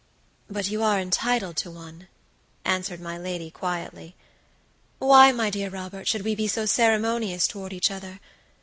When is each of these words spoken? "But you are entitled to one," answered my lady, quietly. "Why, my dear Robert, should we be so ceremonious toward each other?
"But 0.49 0.71
you 0.71 0.81
are 0.81 0.99
entitled 0.99 1.57
to 1.57 1.69
one," 1.69 2.07
answered 2.65 2.99
my 2.99 3.19
lady, 3.19 3.51
quietly. 3.51 4.15
"Why, 4.97 5.31
my 5.31 5.51
dear 5.51 5.69
Robert, 5.69 6.07
should 6.07 6.23
we 6.23 6.33
be 6.33 6.47
so 6.47 6.65
ceremonious 6.65 7.47
toward 7.47 7.71
each 7.71 7.91
other? 7.91 8.19